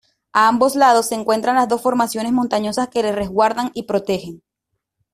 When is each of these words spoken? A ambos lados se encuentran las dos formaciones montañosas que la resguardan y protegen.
A 0.33 0.47
ambos 0.47 0.75
lados 0.75 1.09
se 1.09 1.13
encuentran 1.13 1.57
las 1.57 1.67
dos 1.69 1.79
formaciones 1.83 2.31
montañosas 2.31 2.87
que 2.87 3.03
la 3.03 3.11
resguardan 3.11 3.69
y 3.75 3.83
protegen. 3.83 4.41